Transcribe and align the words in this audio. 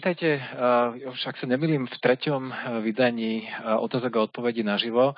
Vítajte, 0.00 0.40
uh, 0.40 1.12
však 1.12 1.36
sa 1.36 1.44
nemýlim, 1.44 1.84
v 1.84 1.96
treťom 2.00 2.48
uh, 2.48 2.80
vydaní 2.80 3.44
uh, 3.44 3.76
otázok 3.84 4.16
a 4.16 4.24
odpovedí 4.24 4.64
naživo. 4.64 5.12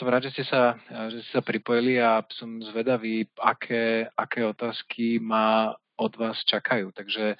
Som 0.00 0.08
rád, 0.08 0.32
že 0.32 0.40
ste, 0.40 0.44
sa, 0.48 0.80
že 1.12 1.20
ste 1.20 1.30
sa 1.36 1.42
pripojili 1.44 2.00
a 2.00 2.24
som 2.32 2.56
zvedavý, 2.72 3.28
aké, 3.36 4.08
aké 4.16 4.48
otázky 4.48 5.20
ma 5.20 5.76
od 6.00 6.16
vás 6.16 6.40
čakajú. 6.48 6.88
Takže 6.96 7.36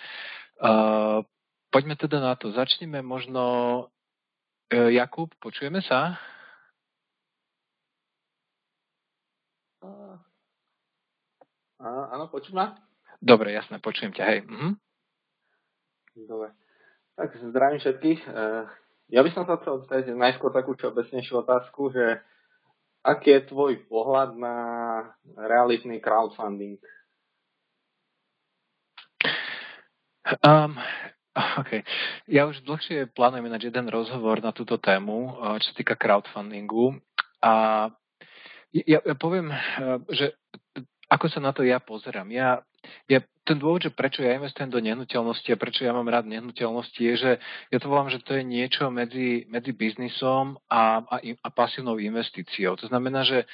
poďme 1.72 1.96
teda 1.96 2.20
na 2.20 2.36
to. 2.36 2.52
Začneme 2.52 3.00
možno... 3.00 3.88
Jakub, 4.68 5.32
počujeme 5.40 5.80
sa? 5.80 6.20
Uh, 9.80 10.20
áno, 11.84 12.32
počujem 12.32 12.72
Dobre, 13.20 13.52
jasné, 13.52 13.80
počujem 13.80 14.12
ťa, 14.12 14.24
hej. 14.24 14.40
Mhm. 14.44 14.68
Dobre. 16.24 16.54
Tak 17.14 17.30
zdravím 17.50 17.80
všetkých. 17.82 18.20
E, 18.26 18.30
ja 19.10 19.20
by 19.22 19.30
som 19.34 19.44
sa 19.46 19.58
chcel 19.58 19.82
opýtať 19.82 20.14
najskôr 20.14 20.50
takú 20.50 20.74
všeobecnejšiu 20.74 21.42
otázku, 21.42 21.90
že 21.94 22.22
aký 23.06 23.38
je 23.38 23.50
tvoj 23.50 23.72
pohľad 23.86 24.34
na 24.38 24.56
realitný 25.38 25.98
crowdfunding? 26.02 26.78
Um, 30.42 30.78
OK. 31.34 31.84
Ja 32.30 32.46
už 32.46 32.62
dlhšie 32.64 33.12
plánujem 33.12 33.50
na 33.50 33.60
jeden 33.60 33.86
rozhovor 33.90 34.40
na 34.40 34.54
túto 34.54 34.78
tému, 34.78 35.34
e, 35.34 35.60
čo 35.62 35.74
sa 35.74 35.76
týka 35.76 35.94
crowdfundingu. 35.98 36.98
A 37.42 37.52
ja, 38.74 38.98
ja 39.02 39.14
poviem, 39.14 39.50
e, 39.50 39.58
že 40.10 40.26
ako 41.14 41.30
sa 41.30 41.38
na 41.38 41.54
to 41.54 41.62
ja 41.62 41.78
pozerám. 41.78 42.26
Ja 42.34 42.58
ja, 43.08 43.20
ten 43.44 43.60
dôvod, 43.60 43.84
že 43.84 43.92
prečo 43.92 44.24
ja 44.24 44.36
investujem 44.36 44.68
do 44.72 44.80
nehnuteľnosti 44.80 45.48
a 45.52 45.60
prečo 45.60 45.84
ja 45.84 45.92
mám 45.92 46.08
rád 46.08 46.28
nehnuteľnosti, 46.28 47.00
je, 47.00 47.14
že 47.16 47.30
ja 47.72 47.78
to 47.80 47.88
volám, 47.88 48.12
že 48.12 48.20
to 48.24 48.36
je 48.36 48.44
niečo 48.44 48.88
medzi, 48.88 49.44
medzi 49.48 49.72
biznisom 49.72 50.56
a, 50.68 51.04
a, 51.04 51.16
a 51.20 51.48
pasívnou 51.52 52.00
investíciou. 52.00 52.76
To 52.80 52.86
znamená, 52.88 53.24
že 53.24 53.44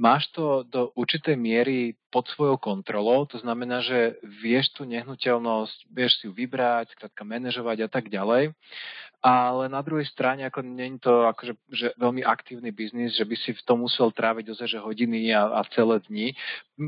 máš 0.00 0.32
to 0.32 0.64
do 0.64 0.88
určitej 0.96 1.36
miery 1.36 1.94
pod 2.08 2.24
svojou 2.32 2.56
kontrolou, 2.56 3.28
to 3.28 3.36
znamená, 3.36 3.84
že 3.84 4.16
vieš 4.24 4.72
tú 4.72 4.88
nehnuteľnosť, 4.88 5.92
vieš 5.92 6.18
si 6.18 6.26
ju 6.26 6.32
vybrať, 6.32 6.96
skrátka 6.96 7.22
manažovať 7.22 7.84
a 7.84 7.88
tak 7.92 8.08
ďalej 8.08 8.56
ale 9.20 9.68
na 9.68 9.84
druhej 9.84 10.08
strane 10.08 10.48
ako 10.48 10.64
nie 10.64 10.96
je 10.96 11.04
to 11.04 11.28
akože, 11.28 11.52
že 11.68 11.86
veľmi 12.00 12.24
aktívny 12.24 12.72
biznis, 12.72 13.12
že 13.12 13.28
by 13.28 13.36
si 13.36 13.52
v 13.52 13.64
tom 13.68 13.84
musel 13.84 14.08
tráviť 14.08 14.56
ozaj 14.56 14.68
že 14.76 14.80
hodiny 14.80 15.28
a, 15.36 15.60
a 15.60 15.68
celé 15.76 16.00
dni. 16.08 16.26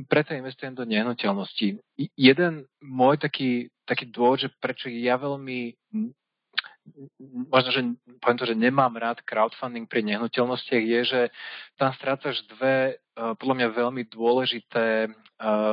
Preto 0.09 0.33
investujem 0.33 0.73
do 0.73 0.89
nehnuteľností. 0.89 1.77
Jeden 2.17 2.65
môj 2.81 3.21
taký, 3.21 3.69
taký 3.85 4.09
dôvod, 4.09 4.41
že 4.41 4.49
prečo 4.65 4.89
ja 4.89 5.21
veľmi 5.21 5.77
možno, 7.49 7.71
že 7.71 7.81
poviem 8.19 8.39
to, 8.39 8.47
že 8.49 8.59
nemám 8.59 8.95
rád 8.99 9.23
crowdfunding 9.23 9.87
pri 9.87 10.03
nehnuteľnostiach, 10.03 10.85
je, 10.85 11.01
že 11.07 11.21
tam 11.79 11.95
strácaš 11.95 12.43
dve, 12.51 12.99
e, 12.99 13.35
podľa 13.39 13.55
mňa 13.55 13.69
veľmi 13.79 14.03
dôležité 14.11 15.07
e, 15.07 15.09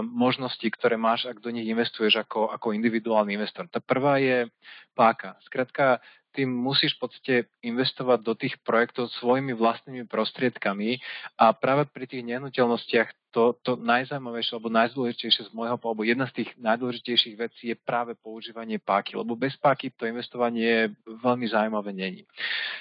možnosti, 0.06 0.64
ktoré 0.64 0.96
máš, 0.96 1.26
ak 1.26 1.42
do 1.42 1.50
nich 1.50 1.66
investuješ 1.66 2.22
ako, 2.24 2.54
ako 2.54 2.78
individuálny 2.78 3.36
investor. 3.36 3.66
Tá 3.68 3.82
prvá 3.82 4.22
je 4.22 4.48
páka. 4.94 5.36
Skrátka, 5.46 6.00
ty 6.32 6.46
musíš 6.46 6.96
v 6.98 7.02
podstate 7.02 7.36
investovať 7.66 8.20
do 8.22 8.34
tých 8.38 8.56
projektov 8.62 9.10
svojimi 9.18 9.58
vlastnými 9.58 10.06
prostriedkami 10.06 11.02
a 11.42 11.52
práve 11.58 11.90
pri 11.90 12.06
tých 12.06 12.24
nehnuteľnostiach 12.26 13.10
to, 13.30 13.54
to 13.62 13.78
najzaujímavejšie 13.78 14.58
alebo 14.58 14.74
najdôležitejšie 14.74 15.50
z 15.50 15.52
môjho 15.54 15.78
pohľadu, 15.78 16.10
jedna 16.10 16.26
z 16.30 16.44
tých 16.44 16.50
najdôležitejších 16.58 17.36
vecí 17.38 17.64
je 17.74 17.78
práve 17.78 18.18
používanie 18.18 18.82
páky, 18.82 19.14
lebo 19.14 19.38
bez 19.38 19.54
páky 19.58 19.94
to 19.94 20.10
investovanie 20.10 20.94
veľmi 21.06 21.46
zaujímavé 21.46 21.94
není. 21.94 22.26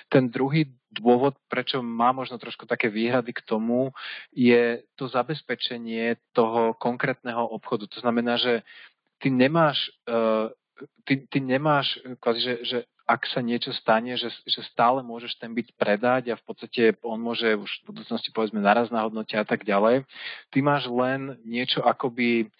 Ten 0.08 0.32
druhý 0.32 0.72
dôvod, 0.88 1.36
prečo 1.52 1.84
má 1.84 2.16
možno 2.16 2.40
trošku 2.40 2.64
také 2.64 2.88
výhrady 2.88 3.36
k 3.36 3.44
tomu, 3.44 3.92
je 4.32 4.80
to 4.96 5.08
zabezpečenie 5.08 6.16
toho 6.32 6.72
konkrétneho 6.80 7.44
obchodu. 7.44 7.84
To 7.92 8.00
znamená, 8.00 8.40
že 8.40 8.64
ty 9.20 9.28
nemáš, 9.28 9.92
uh, 10.08 10.48
ty, 11.04 11.28
ty 11.28 11.38
nemáš, 11.44 12.00
kvázi, 12.20 12.40
že, 12.40 12.54
že 12.64 12.78
ak 13.08 13.24
sa 13.32 13.40
niečo 13.40 13.72
stane, 13.72 14.20
že, 14.20 14.28
že 14.44 14.60
stále 14.68 15.00
môžeš 15.00 15.40
ten 15.40 15.56
byt 15.56 15.72
predať 15.80 16.28
a 16.28 16.36
v 16.36 16.44
podstate 16.44 16.92
on 17.00 17.16
môže 17.16 17.48
už 17.56 17.70
v 17.82 17.96
budúcnosti 17.96 18.28
povedzme 18.28 18.60
naraz 18.60 18.92
na 18.92 19.08
hodnote 19.08 19.32
a 19.32 19.48
tak 19.48 19.64
ďalej. 19.64 20.04
Ty 20.52 20.58
máš 20.60 20.84
len 20.92 21.40
niečo 21.48 21.80
akoby 21.80 22.52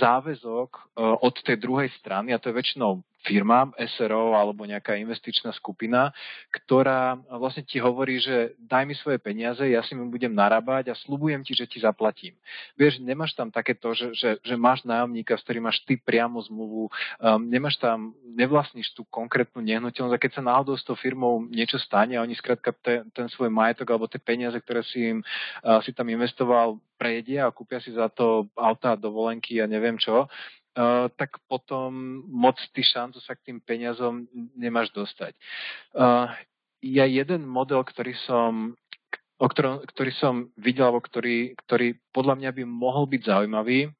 záväzok 0.00 0.70
e, 0.72 0.80
od 1.20 1.34
tej 1.44 1.60
druhej 1.60 1.92
strany, 2.00 2.32
a 2.32 2.40
to 2.40 2.48
je 2.48 2.56
väčšinou 2.56 3.04
firma, 3.22 3.70
SRO 3.78 4.34
alebo 4.34 4.66
nejaká 4.66 4.98
investičná 4.98 5.54
skupina, 5.54 6.10
ktorá 6.50 7.18
vlastne 7.38 7.62
ti 7.62 7.78
hovorí, 7.78 8.18
že 8.18 8.58
daj 8.58 8.84
mi 8.84 8.94
svoje 8.98 9.22
peniaze, 9.22 9.62
ja 9.62 9.80
si 9.86 9.94
mi 9.94 10.06
budem 10.10 10.34
narábať 10.34 10.90
a 10.90 10.98
slubujem 10.98 11.42
ti, 11.46 11.54
že 11.54 11.70
ti 11.70 11.78
zaplatím. 11.78 12.34
Vieš, 12.74 12.98
nemáš 13.02 13.34
tam 13.38 13.54
takéto, 13.54 13.94
že, 13.94 14.10
že, 14.14 14.30
že 14.42 14.54
máš 14.58 14.82
nájomníka, 14.82 15.38
s 15.38 15.44
ktorým 15.46 15.70
máš 15.70 15.80
ty 15.86 15.94
priamo 15.94 16.42
zmluvu, 16.42 16.90
um, 16.90 17.40
nemáš 17.46 17.78
tam, 17.78 18.14
nevlastníš 18.34 18.90
tú 18.92 19.06
konkrétnu 19.06 19.62
nehnuteľnosť 19.62 20.14
a 20.18 20.22
keď 20.22 20.30
sa 20.38 20.42
náhodou 20.42 20.74
s 20.74 20.84
tou 20.84 20.98
firmou 20.98 21.46
niečo 21.46 21.78
stane 21.78 22.18
a 22.18 22.24
oni 22.26 22.34
skrátka 22.34 22.74
ten, 22.82 23.06
ten 23.14 23.30
svoj 23.30 23.48
majetok 23.54 23.94
alebo 23.94 24.10
tie 24.10 24.18
peniaze, 24.18 24.58
ktoré 24.58 24.82
si 24.82 25.14
im 25.14 25.18
uh, 25.22 25.78
si 25.86 25.94
tam 25.94 26.10
investoval, 26.10 26.78
prejedia 27.02 27.50
a 27.50 27.54
kúpia 27.54 27.82
si 27.82 27.90
za 27.90 28.06
to 28.14 28.46
auta, 28.54 28.94
dovolenky 28.94 29.58
a 29.58 29.66
neviem 29.66 29.98
čo, 29.98 30.30
uh, 30.76 31.08
tak 31.14 31.40
potom 31.48 32.22
moc 32.28 32.56
ty 32.72 32.82
šancu 32.84 33.18
sa 33.20 33.36
k 33.36 33.52
tým 33.52 33.58
peniazom 33.60 34.26
nemáš 34.56 34.92
dostať. 34.92 35.36
Uh, 35.92 36.28
ja 36.82 37.06
jeden 37.06 37.46
model, 37.46 37.86
ktorý 37.86 38.12
som 38.26 38.74
o 39.42 39.46
ktorom, 39.50 39.82
ktorý 39.90 40.10
som 40.22 40.54
videl, 40.54 40.86
alebo 40.86 41.02
ktorý, 41.02 41.58
ktorý 41.66 41.98
podľa 42.14 42.38
mňa 42.38 42.50
by 42.54 42.62
mohol 42.62 43.10
byť 43.10 43.22
zaujímavý, 43.26 43.90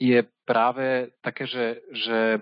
je 0.00 0.24
práve 0.48 1.12
také, 1.20 1.44
že, 1.44 1.84
že 1.92 2.40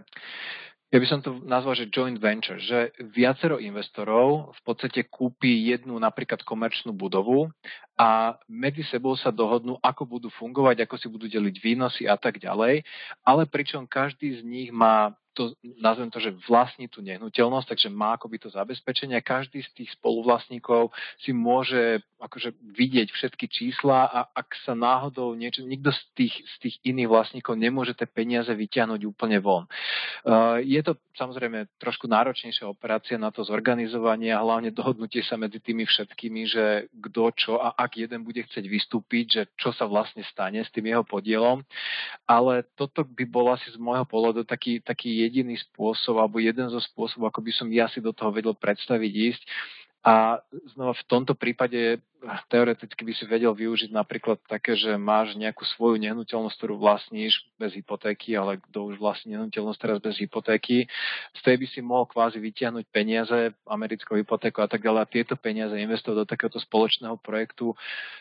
ja 0.92 1.00
by 1.00 1.06
som 1.08 1.24
to 1.24 1.40
nazval, 1.48 1.72
že 1.72 1.88
joint 1.88 2.20
venture, 2.20 2.60
že 2.60 2.92
viacero 3.16 3.56
investorov 3.56 4.52
v 4.52 4.60
podstate 4.60 5.08
kúpi 5.08 5.72
jednu 5.72 5.96
napríklad 5.96 6.44
komerčnú 6.44 6.92
budovu 6.92 7.48
a 7.96 8.36
medzi 8.44 8.84
sebou 8.84 9.16
sa 9.16 9.32
dohodnú, 9.32 9.80
ako 9.80 10.04
budú 10.04 10.28
fungovať, 10.36 10.84
ako 10.84 10.94
si 11.00 11.08
budú 11.08 11.32
deliť 11.32 11.56
výnosy 11.64 12.04
a 12.04 12.20
tak 12.20 12.36
ďalej, 12.44 12.84
ale 13.24 13.42
pričom 13.48 13.88
každý 13.88 14.36
z 14.36 14.40
nich 14.44 14.68
má 14.68 15.16
to, 15.32 15.56
nazvem 15.80 16.12
to, 16.12 16.20
že 16.20 16.36
vlastní 16.48 16.86
tú 16.88 17.00
nehnuteľnosť, 17.00 17.68
takže 17.72 17.88
má 17.88 18.16
akoby 18.16 18.36
to 18.38 18.48
zabezpečenie 18.52 19.18
každý 19.24 19.64
z 19.64 19.70
tých 19.72 19.90
spoluvlastníkov 19.96 20.92
si 21.20 21.32
môže 21.32 22.04
akože 22.22 22.54
vidieť 22.78 23.10
všetky 23.10 23.50
čísla 23.50 24.06
a 24.06 24.20
ak 24.30 24.54
sa 24.62 24.78
náhodou 24.78 25.34
niečo, 25.34 25.66
nikto 25.66 25.90
z 25.90 26.02
tých, 26.14 26.34
z 26.38 26.54
tých 26.62 26.76
iných 26.86 27.10
vlastníkov 27.10 27.58
nemôže 27.58 27.98
tie 27.98 28.06
peniaze 28.06 28.52
vyťahnuť 28.52 29.00
úplne 29.08 29.42
von. 29.42 29.66
Uh, 30.22 30.62
je 30.62 30.78
to 30.86 30.94
samozrejme 31.18 31.66
trošku 31.82 32.06
náročnejšia 32.06 32.70
operácia 32.70 33.18
na 33.18 33.34
to 33.34 33.42
zorganizovanie 33.44 34.30
a 34.30 34.40
hlavne 34.40 34.70
dohodnutie 34.70 35.20
sa 35.26 35.36
medzi 35.36 35.58
tými 35.58 35.84
všetkými, 35.84 36.40
že 36.46 36.64
kto 37.10 37.22
čo 37.34 37.52
a 37.58 37.74
ak 37.74 38.00
jeden 38.00 38.22
bude 38.22 38.40
chcieť 38.46 38.64
vystúpiť, 38.64 39.24
že 39.26 39.42
čo 39.58 39.74
sa 39.74 39.84
vlastne 39.84 40.24
stane 40.30 40.62
s 40.62 40.70
tým 40.70 40.88
jeho 40.88 41.04
podielom. 41.04 41.66
Ale 42.24 42.64
toto 42.78 43.04
by 43.04 43.24
bol 43.28 43.50
asi 43.52 43.68
z 43.74 43.78
môjho 43.82 44.06
pohľadu 44.06 44.46
taký, 44.46 44.80
taký 44.80 45.21
jediný 45.22 45.54
spôsob 45.70 46.18
alebo 46.18 46.42
jeden 46.42 46.66
zo 46.68 46.82
spôsobov, 46.82 47.30
ako 47.30 47.40
by 47.42 47.52
som 47.54 47.68
ja 47.70 47.86
si 47.86 48.02
do 48.02 48.10
toho 48.10 48.34
vedel 48.34 48.54
predstaviť 48.58 49.12
ísť. 49.32 49.42
A 50.02 50.42
znova 50.74 50.98
v 50.98 51.06
tomto 51.06 51.38
prípade 51.38 52.02
teoreticky 52.50 53.06
by 53.06 53.14
si 53.14 53.22
vedel 53.22 53.54
využiť 53.54 53.94
napríklad 53.94 54.42
také, 54.50 54.74
že 54.74 54.98
máš 54.98 55.38
nejakú 55.38 55.62
svoju 55.62 55.94
nehnuteľnosť, 56.02 56.58
ktorú 56.58 56.74
vlastníš 56.82 57.38
bez 57.54 57.70
hypotéky, 57.78 58.34
ale 58.34 58.58
kto 58.66 58.90
už 58.90 58.98
vlastní 58.98 59.38
nehnuteľnosť 59.38 59.78
teraz 59.78 59.98
bez 60.02 60.18
hypotéky, 60.18 60.90
z 61.38 61.40
tej 61.46 61.54
by 61.54 61.66
si 61.70 61.78
mohol 61.86 62.10
kvázi 62.10 62.42
vytiahnuť 62.42 62.84
peniaze, 62.90 63.54
americkou 63.62 64.18
hypotéku 64.18 64.58
a 64.62 64.66
tak 64.66 64.82
ďalej 64.82 65.00
a 65.06 65.10
tieto 65.10 65.34
peniaze 65.38 65.74
investovať 65.78 66.18
do 66.18 66.26
takéhoto 66.26 66.58
spoločného 66.58 67.14
projektu. 67.22 67.70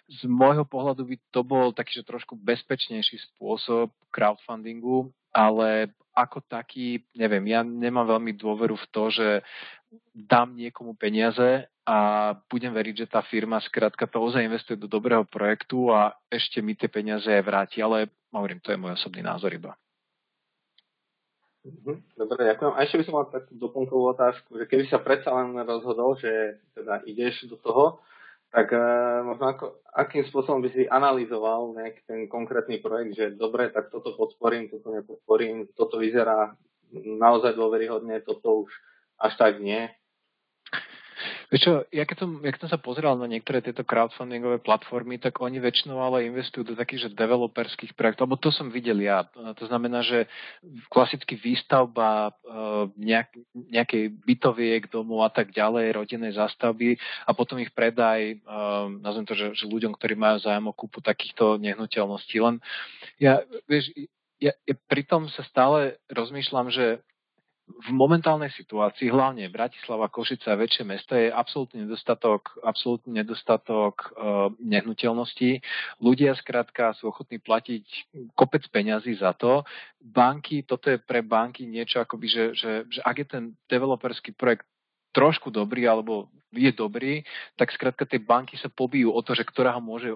Z 0.05 0.29
môjho 0.29 0.65
pohľadu 0.69 1.01
by 1.01 1.15
to 1.33 1.41
bol 1.41 1.73
taký, 1.73 1.97
že 1.97 2.05
trošku 2.05 2.37
bezpečnejší 2.37 3.17
spôsob 3.33 3.89
crowdfundingu, 4.13 5.09
ale 5.31 5.91
ako 6.11 6.43
taký, 6.43 7.03
neviem, 7.15 7.43
ja 7.47 7.63
nemám 7.63 8.19
veľmi 8.19 8.35
dôveru 8.35 8.75
v 8.75 8.89
to, 8.91 9.03
že 9.11 9.27
dám 10.11 10.55
niekomu 10.55 10.95
peniaze 10.95 11.67
a 11.87 11.97
budem 12.51 12.71
veriť, 12.71 12.95
že 13.03 13.11
tá 13.11 13.23
firma 13.23 13.59
skrátka 13.63 14.07
to 14.07 14.19
ozaj 14.19 14.43
investuje 14.43 14.77
do 14.79 14.87
dobrého 14.87 15.23
projektu 15.27 15.91
a 15.91 16.15
ešte 16.27 16.59
mi 16.59 16.75
tie 16.75 16.91
peniaze 16.91 17.27
aj 17.27 17.43
vráti, 17.43 17.79
ale 17.83 18.11
hovorím, 18.31 18.59
to 18.63 18.71
je 18.71 18.79
môj 18.79 18.95
osobný 18.95 19.23
názor 19.23 19.51
iba. 19.51 19.75
Mhm, 21.61 22.17
dobre, 22.17 22.41
ďakujem. 22.53 22.73
A 22.73 22.81
ešte 22.81 22.97
by 22.97 23.05
som 23.05 23.15
mal 23.21 23.27
takú 23.29 23.53
doplnkovú 23.53 24.03
otázku, 24.17 24.49
že 24.57 24.65
keby 24.65 24.83
sa 24.89 24.97
predsa 24.97 25.29
len 25.29 25.53
rozhodol, 25.61 26.17
že 26.17 26.57
teda 26.73 27.05
ideš 27.05 27.45
do 27.45 27.57
toho, 27.61 28.01
tak 28.51 28.67
uh, 28.75 29.23
možno 29.23 29.45
ako, 29.55 29.65
akým 29.95 30.27
spôsobom 30.27 30.59
by 30.59 30.69
si 30.75 30.83
analyzoval 30.83 31.71
nejaký 31.71 32.01
ten 32.03 32.19
konkrétny 32.27 32.83
projekt, 32.83 33.15
že 33.15 33.25
dobre, 33.39 33.71
tak 33.71 33.87
toto 33.87 34.11
podporím, 34.19 34.67
toto 34.67 34.91
nepodporím, 34.91 35.71
toto 35.71 35.95
vyzerá 35.95 36.51
naozaj 36.91 37.55
dôveryhodne, 37.55 38.19
toto 38.19 38.67
už 38.67 38.71
až 39.15 39.33
tak 39.39 39.63
nie. 39.63 39.87
Vieš 41.51 41.61
čo, 41.61 41.71
ja 41.91 42.03
keď 42.07 42.17
som, 42.23 42.29
ja 42.41 42.49
keď 42.49 42.61
som 42.67 42.71
sa 42.73 42.79
pozeral 42.79 43.19
na 43.19 43.27
niektoré 43.27 43.59
tieto 43.59 43.83
crowdfundingové 43.83 44.63
platformy, 44.63 45.19
tak 45.19 45.43
oni 45.43 45.59
väčšinou 45.59 45.99
ale 45.99 46.27
investujú 46.27 46.63
do 46.63 46.75
takých, 46.79 47.07
že 47.07 47.17
developerských 47.17 47.93
projektov, 47.93 48.31
lebo 48.31 48.39
to 48.39 48.49
som 48.49 48.71
videl 48.71 48.97
ja. 49.03 49.27
To 49.33 49.65
znamená, 49.67 50.01
že 50.01 50.31
klasicky 50.87 51.35
výstavba 51.35 52.31
uh, 52.31 52.87
nejak, 52.95 53.35
nejakej 53.53 54.15
bytoviek, 54.23 54.87
domov 54.87 55.27
a 55.27 55.31
tak 55.31 55.51
ďalej, 55.51 55.97
rodinnej 55.97 56.33
zástavby 56.33 56.97
a 57.27 57.31
potom 57.35 57.59
ich 57.59 57.73
predaj, 57.75 58.41
uh, 58.47 58.87
nazvem 59.01 59.27
to, 59.27 59.33
že, 59.35 59.53
že 59.53 59.65
ľuďom, 59.67 59.93
ktorí 59.97 60.15
majú 60.15 60.41
zájem 60.41 60.65
o 60.69 60.73
kúpu 60.73 61.03
takýchto 61.03 61.59
nehnuteľností. 61.59 62.39
Len 62.39 62.63
ja, 63.19 63.43
vieš, 63.67 63.91
ja, 64.41 64.55
ja 64.65 64.75
pritom 64.89 65.29
sa 65.29 65.45
stále 65.45 66.01
rozmýšľam, 66.09 66.73
že 66.73 67.05
v 67.65 67.89
momentálnej 67.95 68.51
situácii, 68.53 69.09
hlavne 69.09 69.49
Bratislava, 69.49 70.11
Košice 70.11 70.51
a 70.51 70.59
väčšie 70.59 70.83
mesta, 70.85 71.17
je 71.17 71.33
absolútny 71.33 71.87
nedostatok, 71.87 72.57
absolútny 72.61 73.23
nedostatok 73.23 74.11
uh, 74.11 74.53
nehnuteľností. 74.59 75.61
Ľudia 76.03 76.35
skrátka 76.37 76.93
sú 76.99 77.09
ochotní 77.09 77.39
platiť 77.39 77.85
kopec 78.35 78.67
peňazí 78.69 79.17
za 79.17 79.33
to. 79.33 79.63
Banky, 79.97 80.67
toto 80.67 80.91
je 80.91 80.99
pre 80.99 81.23
banky 81.25 81.65
niečo 81.65 82.01
akoby, 82.03 82.27
že, 82.27 82.43
že, 82.53 82.71
že 82.91 82.99
ak 83.01 83.15
je 83.17 83.27
ten 83.27 83.43
developerský 83.71 84.35
projekt 84.35 84.67
trošku 85.11 85.51
dobrý 85.51 85.87
alebo 85.87 86.31
je 86.51 86.71
dobrý, 86.75 87.23
tak 87.55 87.71
skrátka 87.71 88.03
tie 88.03 88.19
banky 88.19 88.59
sa 88.59 88.67
pobijú 88.67 89.11
o 89.15 89.21
to, 89.23 89.31
že 89.35 89.47
ktorá 89.47 89.75
ho 89.75 89.83
môže 89.83 90.11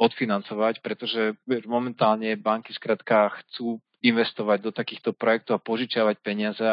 odfinancovať, 0.00 0.80
pretože 0.84 1.36
momentálne 1.64 2.36
banky 2.36 2.72
skrátka 2.76 3.32
chcú 3.44 3.80
investovať 4.04 4.58
do 4.60 4.70
takýchto 4.70 5.16
projektov 5.16 5.56
a 5.56 5.64
požičiavať 5.64 6.20
peniaze. 6.20 6.68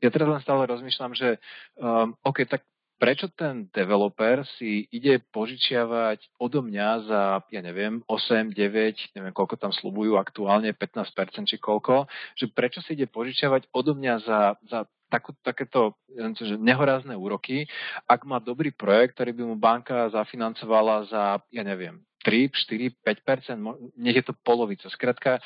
Ja 0.00 0.08
teraz 0.08 0.26
len 0.26 0.40
stále 0.40 0.64
rozmýšľam, 0.64 1.12
že 1.12 1.36
um, 1.76 2.16
OK, 2.24 2.48
tak 2.48 2.64
prečo 3.02 3.26
ten 3.34 3.66
developer 3.74 4.46
si 4.56 4.86
ide 4.94 5.18
požičiavať 5.34 6.38
odo 6.38 6.62
mňa 6.62 6.88
za, 7.02 7.22
ja 7.50 7.60
neviem, 7.60 7.98
8, 8.06 8.54
9, 8.54 9.18
neviem, 9.18 9.34
koľko 9.34 9.58
tam 9.58 9.74
slubujú 9.74 10.14
aktuálne, 10.14 10.70
15% 10.70 11.50
či 11.50 11.58
koľko, 11.58 12.06
že 12.38 12.46
prečo 12.54 12.78
si 12.78 12.94
ide 12.94 13.10
požičiavať 13.10 13.74
odo 13.74 13.98
mňa 13.98 14.14
za, 14.22 14.40
za 14.70 14.86
takú, 15.10 15.34
takéto 15.42 15.98
že 16.14 16.54
nehorázne 16.54 17.18
úroky, 17.18 17.66
ak 18.06 18.22
má 18.22 18.38
dobrý 18.38 18.70
projekt, 18.70 19.18
ktorý 19.18 19.34
by 19.34 19.42
mu 19.50 19.56
banka 19.58 20.06
zafinancovala 20.14 21.10
za, 21.10 21.42
ja 21.50 21.66
neviem, 21.66 22.00
3, 22.22 22.54
4, 22.54 23.02
5%, 23.02 23.98
nech 23.98 24.16
je 24.22 24.24
to 24.30 24.34
polovica. 24.46 24.86
Skrátka, 24.86 25.42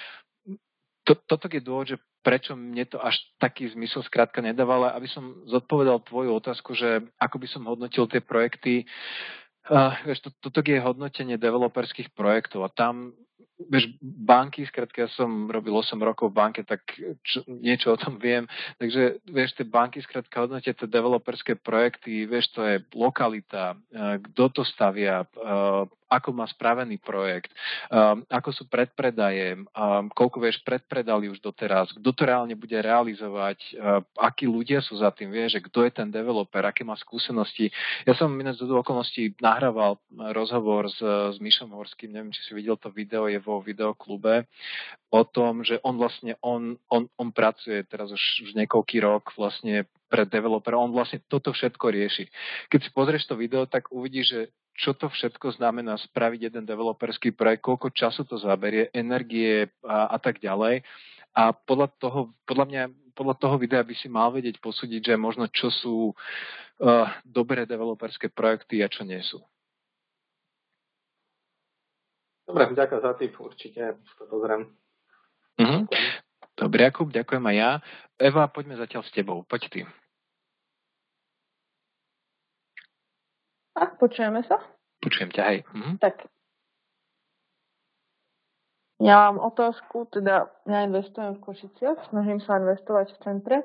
to, 1.06 1.14
toto 1.14 1.46
je 1.46 1.62
dôvod, 1.62 1.94
že 1.94 2.02
prečo 2.26 2.58
mne 2.58 2.82
to 2.90 2.98
až 2.98 3.14
taký 3.38 3.70
zmysel 3.70 4.02
skrátka 4.02 4.42
nedávalo, 4.42 4.90
aby 4.90 5.06
som 5.06 5.46
zodpovedal 5.46 6.02
tvoju 6.02 6.34
otázku, 6.42 6.74
že 6.74 7.06
ako 7.22 7.36
by 7.38 7.46
som 7.46 7.62
hodnotil 7.70 8.10
tie 8.10 8.18
projekty, 8.18 8.82
uh, 9.70 9.94
vieš, 10.02 10.26
to, 10.26 10.30
toto 10.42 10.66
je 10.66 10.82
hodnotenie 10.82 11.38
developerských 11.38 12.10
projektov 12.10 12.66
a 12.66 12.74
tam 12.74 13.14
vieš, 13.56 13.88
banky, 14.02 14.68
skrátka 14.68 15.08
ja 15.08 15.10
som 15.16 15.48
robil 15.48 15.72
8 15.72 15.96
rokov 15.96 16.28
v 16.30 16.38
banke, 16.38 16.60
tak 16.62 16.84
čo, 17.24 17.40
niečo 17.48 17.96
o 17.96 18.00
tom 18.00 18.20
viem. 18.20 18.44
Takže, 18.76 19.24
vieš, 19.32 19.56
tie 19.56 19.64
banky 19.64 20.04
skrátka 20.04 20.44
hodnotia 20.44 20.76
tie 20.76 20.88
developerské 20.88 21.56
projekty, 21.56 22.28
vieš, 22.28 22.52
to 22.52 22.60
je 22.64 22.84
lokalita, 22.92 23.74
e, 23.88 24.20
kto 24.30 24.60
to 24.60 24.62
stavia, 24.64 25.24
e, 25.24 25.26
ako 26.06 26.30
má 26.32 26.46
spravený 26.46 27.02
projekt, 27.02 27.50
um, 27.90 28.22
ako 28.30 28.50
sú 28.54 28.64
predpredaje, 28.70 29.58
um, 29.58 30.06
koľko 30.10 30.38
vieš 30.38 30.62
predpredali 30.62 31.26
už 31.30 31.42
doteraz, 31.42 31.90
kto 31.94 32.10
to 32.14 32.22
reálne 32.22 32.54
bude 32.54 32.74
realizovať, 32.78 33.58
uh, 33.74 34.00
akí 34.18 34.46
ľudia 34.46 34.78
sú 34.82 34.98
za 34.98 35.10
tým, 35.10 35.34
vieš, 35.34 35.58
že 35.58 35.64
kto 35.66 35.86
je 35.86 35.92
ten 36.02 36.08
developer, 36.10 36.62
aké 36.62 36.86
má 36.86 36.94
skúsenosti. 36.94 37.74
Ja 38.06 38.14
som 38.14 38.30
ináč 38.38 38.62
do 38.62 38.78
okolností 38.78 39.34
nahrával 39.42 39.98
rozhovor 40.34 40.86
s, 40.90 40.98
s 41.02 41.36
Mišom 41.42 41.74
Horským, 41.74 42.14
neviem, 42.14 42.30
či 42.30 42.42
si 42.46 42.52
videl 42.54 42.78
to 42.78 42.90
video, 42.94 43.26
je 43.26 43.42
vo 43.42 43.58
videoklube, 43.58 44.46
o 45.10 45.22
tom, 45.22 45.62
že 45.62 45.78
on 45.82 45.98
vlastne, 45.98 46.34
on, 46.42 46.78
on, 46.90 47.10
on 47.18 47.28
pracuje 47.30 47.82
teraz 47.86 48.10
už, 48.10 48.46
už 48.46 48.50
niekoľký 48.54 49.02
rok 49.02 49.34
vlastne 49.38 49.86
pre 50.06 50.22
developera, 50.26 50.78
on 50.78 50.94
vlastne 50.94 51.22
toto 51.26 51.50
všetko 51.50 51.86
rieši. 51.90 52.24
Keď 52.70 52.80
si 52.82 52.90
pozrieš 52.94 53.26
to 53.26 53.34
video, 53.34 53.66
tak 53.66 53.90
uvidíš, 53.90 54.26
že 54.26 54.40
čo 54.76 54.92
to 54.92 55.08
všetko 55.08 55.56
znamená 55.56 55.96
spraviť 55.96 56.52
jeden 56.52 56.64
developerský 56.68 57.32
projekt, 57.32 57.64
koľko 57.64 57.90
času 57.90 58.28
to 58.28 58.36
zaberie, 58.36 58.92
energie 58.92 59.72
a, 59.82 60.12
a 60.12 60.18
tak 60.20 60.38
ďalej. 60.38 60.84
A 61.36 61.52
podľa 61.52 61.88
toho, 61.96 62.32
podľa 62.48 62.66
mňa, 62.68 62.82
podľa 63.16 63.36
toho 63.40 63.56
videa 63.56 63.84
by 63.84 63.94
si 63.96 64.08
mal 64.08 64.32
vedieť 64.32 64.60
posúdiť, 64.60 65.12
že 65.12 65.14
možno 65.20 65.48
čo 65.48 65.68
sú 65.72 66.12
uh, 66.12 67.08
dobré 67.24 67.64
developerské 67.64 68.32
projekty 68.32 68.80
a 68.84 68.88
čo 68.88 69.04
nie 69.04 69.20
sú. 69.20 69.40
Dobre, 72.46 72.72
ďakujem 72.72 73.02
za 73.02 73.12
tip, 73.18 73.34
určite 73.42 73.82
to 74.16 74.24
pozriem. 74.30 74.70
Uh-huh. 75.58 75.82
Dobre, 76.56 76.88
Jakub, 76.88 77.10
ďakujem 77.10 77.44
aj 77.52 77.56
ja. 77.56 77.70
Eva, 78.16 78.48
poďme 78.48 78.78
zatiaľ 78.80 79.02
s 79.04 79.12
tebou. 79.12 79.42
Poď 79.44 79.62
ty. 79.68 79.80
A 83.76 83.92
počujeme 84.00 84.40
sa? 84.48 84.56
Počujem 85.04 85.30
ťa, 85.30 85.42
hej. 85.52 85.58
Mhm. 85.70 86.00
Tak. 86.00 86.24
Ja 88.96 89.28
mám 89.28 89.44
otázku, 89.52 90.08
teda 90.08 90.48
ja 90.64 90.78
investujem 90.88 91.36
v 91.36 91.44
Košiciach, 91.44 92.08
snažím 92.08 92.40
sa 92.40 92.56
investovať 92.56 93.12
v 93.12 93.18
centre 93.20 93.56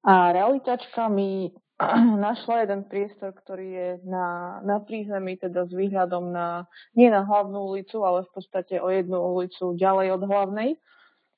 a 0.00 0.32
realitačka 0.32 1.12
mi 1.12 1.52
našla 2.24 2.64
jeden 2.64 2.88
priestor, 2.88 3.36
ktorý 3.36 3.68
je 3.68 3.90
na, 4.08 4.58
na 4.64 4.80
prízemí, 4.80 5.36
teda 5.36 5.68
s 5.68 5.72
výhľadom 5.76 6.32
na, 6.32 6.64
nie 6.96 7.12
na 7.12 7.28
hlavnú 7.28 7.76
ulicu, 7.76 8.00
ale 8.00 8.24
v 8.24 8.30
podstate 8.32 8.80
o 8.80 8.88
jednu 8.88 9.20
ulicu 9.20 9.76
ďalej 9.76 10.16
od 10.16 10.22
hlavnej, 10.24 10.70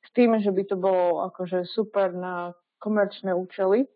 s 0.06 0.08
tým, 0.14 0.38
že 0.38 0.54
by 0.54 0.62
to 0.70 0.78
bolo 0.78 1.26
akože 1.26 1.66
super 1.66 2.14
na 2.14 2.54
komerčné 2.78 3.34
účely. 3.34 3.90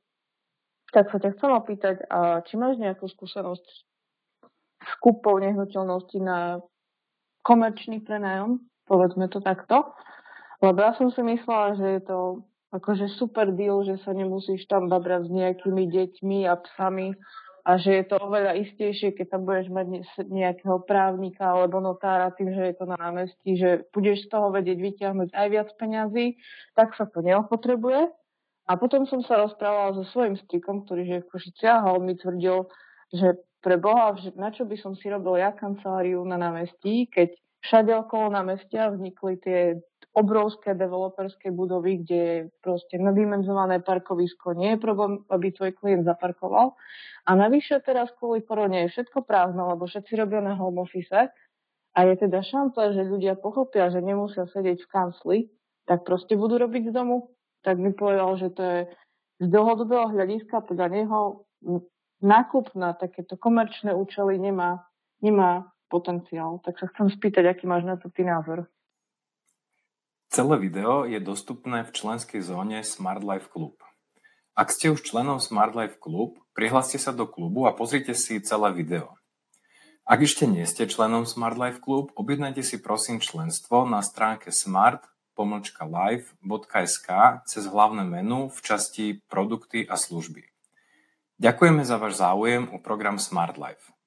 Tak 0.90 1.14
sa 1.14 1.22
ťa 1.22 1.38
chcem 1.38 1.50
opýtať, 1.54 1.96
a 2.10 2.42
či 2.42 2.58
máš 2.58 2.76
nejakú 2.82 3.06
skúsenosť 3.06 3.91
s 4.82 4.92
kúpou 4.98 5.38
nehnuteľnosti 5.38 6.18
na 6.22 6.58
komerčný 7.42 8.02
prenájom, 8.02 8.62
povedzme 8.86 9.26
to 9.30 9.42
takto. 9.42 9.94
Lebo 10.62 10.78
ja 10.78 10.94
som 10.94 11.10
si 11.10 11.22
myslela, 11.26 11.74
že 11.74 11.86
je 11.98 12.02
to 12.06 12.18
akože 12.72 13.10
super 13.18 13.50
deal, 13.52 13.82
že 13.84 14.00
sa 14.00 14.14
nemusíš 14.14 14.64
tam 14.70 14.88
babrať 14.88 15.28
s 15.28 15.30
nejakými 15.30 15.84
deťmi 15.90 16.48
a 16.48 16.54
psami 16.56 17.12
a 17.62 17.78
že 17.78 18.02
je 18.02 18.04
to 18.10 18.18
oveľa 18.18 18.58
istejšie, 18.58 19.14
keď 19.14 19.38
tam 19.38 19.42
budeš 19.46 19.70
mať 19.70 19.86
nejakého 20.26 20.82
právnika 20.82 21.46
alebo 21.46 21.78
notára 21.78 22.34
tým, 22.34 22.50
že 22.50 22.72
je 22.72 22.74
to 22.74 22.90
na 22.90 22.98
námestí, 22.98 23.54
že 23.54 23.86
budeš 23.94 24.26
z 24.26 24.34
toho 24.34 24.50
vedieť 24.50 24.78
vyťahnuť 24.82 25.28
aj 25.30 25.46
viac 25.46 25.68
peňazí, 25.78 26.42
tak 26.74 26.98
sa 26.98 27.06
to 27.06 27.22
neopotrebuje. 27.22 28.10
A 28.66 28.72
potom 28.78 29.06
som 29.06 29.22
sa 29.22 29.38
rozprávala 29.38 29.94
so 29.94 30.02
svojím 30.10 30.38
strikom, 30.38 30.86
ktorý 30.86 31.02
je 31.06 31.22
v 31.22 31.30
Košiciach 31.30 31.82
a 31.86 31.94
on 31.94 32.02
mi 32.02 32.14
tvrdil, 32.18 32.66
že 33.14 33.38
pre 33.62 33.78
Boha, 33.78 34.18
na 34.34 34.50
čo 34.50 34.66
by 34.66 34.76
som 34.76 34.98
si 34.98 35.06
robil 35.06 35.38
ja 35.38 35.54
kanceláriu 35.54 36.26
na 36.26 36.34
námestí, 36.34 37.06
keď 37.06 37.38
všade 37.62 37.94
okolo 37.94 38.34
námestia 38.34 38.90
vznikli 38.90 39.38
tie 39.38 39.78
obrovské 40.12 40.76
developerské 40.76 41.48
budovy, 41.54 42.04
kde 42.04 42.18
je 42.20 42.38
proste 42.60 43.00
nadimenzované 43.00 43.80
parkovisko. 43.80 44.52
Nie 44.52 44.76
je 44.76 44.84
problém, 44.84 45.24
aby 45.32 45.54
tvoj 45.56 45.72
klient 45.72 46.04
zaparkoval. 46.04 46.76
A 47.24 47.30
navyše 47.32 47.80
teraz 47.80 48.12
kvôli 48.20 48.44
korone 48.44 48.84
je 48.84 48.92
všetko 48.92 49.24
prázdno, 49.24 49.72
lebo 49.72 49.88
všetci 49.88 50.12
robia 50.20 50.44
na 50.44 50.52
home 50.52 50.84
office 50.84 51.32
a 51.92 51.98
je 52.04 52.14
teda 52.18 52.44
šanca, 52.44 52.92
že 52.92 53.08
ľudia 53.08 53.40
pochopia, 53.40 53.88
že 53.88 54.04
nemusia 54.04 54.44
sedieť 54.52 54.84
v 54.84 54.90
kancli, 54.90 55.38
tak 55.88 56.04
proste 56.04 56.36
budú 56.36 56.60
robiť 56.60 56.90
z 56.90 56.92
domu. 56.92 57.32
Tak 57.62 57.78
mi 57.78 57.94
povedal, 57.94 58.36
že 58.36 58.48
to 58.52 58.62
je 58.62 58.80
z 59.40 59.46
dlhodobého 59.48 60.12
hľadiska 60.12 60.66
podľa 60.66 60.88
neho 60.92 61.18
nákup 62.22 62.72
na 62.78 62.94
takéto 62.94 63.36
komerčné 63.36 63.92
účely 63.92 64.38
nemá, 64.38 64.86
nemá 65.20 65.72
potenciál. 65.92 66.56
Tak 66.64 66.80
sa 66.80 66.88
chcem 66.94 67.12
spýtať, 67.12 67.52
aký 67.52 67.68
máš 67.68 67.84
na 67.84 68.00
to 68.00 68.08
ty 68.08 68.24
názor. 68.24 68.64
Celé 70.32 70.56
video 70.56 71.04
je 71.04 71.20
dostupné 71.20 71.84
v 71.84 71.92
členskej 71.92 72.40
zóne 72.40 72.80
Smart 72.80 73.20
Life 73.20 73.52
Club. 73.52 73.76
Ak 74.56 74.72
ste 74.72 74.88
už 74.88 75.04
členom 75.04 75.44
Smart 75.44 75.76
Life 75.76 76.00
Club, 76.00 76.40
prihláste 76.56 76.96
sa 76.96 77.12
do 77.12 77.28
klubu 77.28 77.68
a 77.68 77.76
pozrite 77.76 78.16
si 78.16 78.40
celé 78.40 78.72
video. 78.72 79.20
Ak 80.08 80.24
ešte 80.24 80.48
nie 80.48 80.64
ste 80.64 80.88
členom 80.88 81.28
Smart 81.28 81.60
Life 81.60 81.84
Club, 81.84 82.16
objednajte 82.16 82.64
si 82.64 82.80
prosím 82.80 83.20
členstvo 83.20 83.84
na 83.88 84.02
stránke 84.04 84.52
smart-life.sk 84.52 87.08
cez 87.48 87.66
hlavné 87.68 88.04
menu 88.04 88.48
v 88.48 88.60
časti 88.60 89.20
Produkty 89.28 89.86
a 89.88 89.96
služby. 90.00 90.51
Ďakujeme 91.42 91.82
za 91.82 91.98
váš 91.98 92.22
záujem 92.22 92.70
o 92.70 92.78
program 92.78 93.18
Smart 93.18 93.58
Life. 93.58 94.01